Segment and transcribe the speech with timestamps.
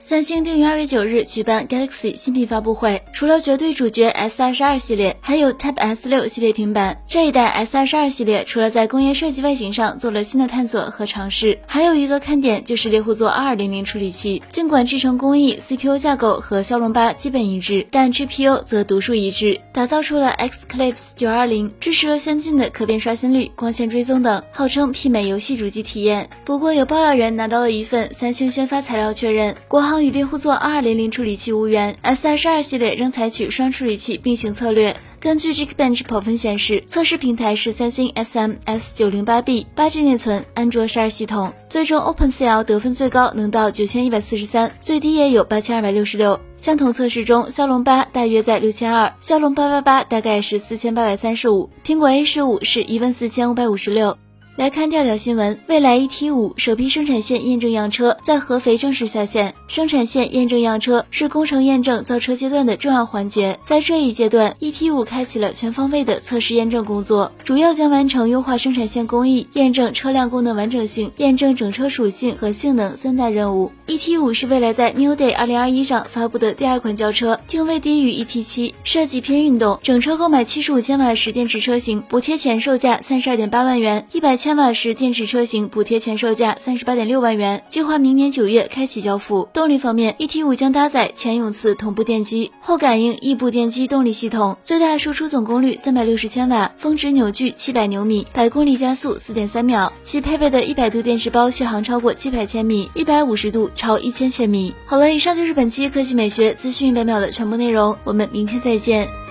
[0.00, 7.02] 三星定于二月九日举办 Galaxy 新品发布会，除了绝对主角 S 二十二系列，还有 Tab S 六系列平板。
[7.04, 14.40] 这一代 S 二十二系列除了在工业设计外形上做了新的探索和尝试，还有一个看点就是猎户座二二零零处理器。
[14.48, 26.30] 尽管制程工艺、CPU 架构和骁龙八基本一致，但 GPU 则独树一帜，打造出了 Xclipse 九二零，支持了先进的可变刷新率、光线追踪等，号称媲美游戏主机体验。
[26.44, 29.87] 不过有爆料人拿到了一份三星宣发材料，确认国。
[30.02, 34.94] 与猎户座二二零零处理器无缘，S 二十二系列仍采取双处理器并行策略。
[35.20, 41.52] 根据 Geekbench 跑分显示，测试平台是三星 SM S 九零八 B，八 G 内存，安卓十二系统。
[41.68, 46.38] 最终 OpenCL 得分最高能到九千一百四十三，最低也有八千二百六十六。
[46.56, 54.16] 相同测试中，骁龙八大约在六千二，骁龙八八八大概是四千八百三十五，苹果 A 十五是一万四千五百五十六。
[54.58, 59.54] 来看调调新闻，蔚来 ET 五首批生产线验证样车在合肥正式下线。
[59.68, 73.70] 生产线验证样车是工程验证造车阶段的重要环节，在这一阶段，ET 五开启了全方位的测试验证工作，主要将完成优化生产线工艺、验证车辆功能完整性、验证整车属性和性能三大任务。
[73.86, 84.47] ET 五是蔚来在 New Day 二零二一上发布的第二款轿车，定位低于 ET 七，设计偏运动，整车购买七十五千瓦时电池车型，补贴前售价三十二点八万元，一百千。
[84.48, 89.46] 千瓦时电池车型补贴前售价三十八点六万元，计划明年九月开启交付。
[89.52, 99.92] 动力方面，ET 五将搭载前永磁同步电机、后感应异步电机动力系统，最大输出总功率三百六十千瓦，峰值扭矩七百牛米，百公里加速四点三秒。
[100.02, 104.74] 其配备的一百度电池包续航超过七百千米，一百五十度超一千千米。
[104.86, 109.27] 好了，以上就是本期科技美学资讯一百秒的全部内容，我们明天再见。